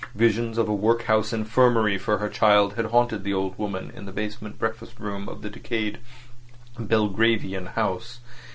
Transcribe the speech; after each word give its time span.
Visions 0.15 0.57
of 0.57 0.67
a 0.67 0.73
workhouse 0.73 1.31
infirmary 1.31 1.95
for 1.95 2.17
her 2.17 2.27
child 2.27 2.73
had 2.73 2.85
haunted 2.85 3.23
the 3.23 3.35
old 3.35 3.55
woman 3.59 3.91
in 3.91 4.07
the 4.07 4.11
basement 4.11 4.57
breakfast 4.57 4.99
room 4.99 5.29
of 5.29 5.43
the 5.43 5.49
decayed 5.51 5.99
Belgravian 6.79 7.67
house. 7.67 8.19